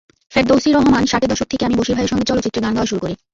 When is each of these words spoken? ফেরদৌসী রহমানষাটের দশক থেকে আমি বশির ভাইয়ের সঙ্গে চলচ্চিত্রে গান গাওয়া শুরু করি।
ফেরদৌসী 0.31 0.69
রহমানষাটের 0.71 1.31
দশক 1.31 1.47
থেকে 1.49 1.63
আমি 1.65 1.75
বশির 1.77 1.95
ভাইয়ের 1.95 2.11
সঙ্গে 2.11 2.29
চলচ্চিত্রে 2.29 2.63
গান 2.63 2.73
গাওয়া 2.73 2.89
শুরু 2.89 3.01
করি। 3.01 3.15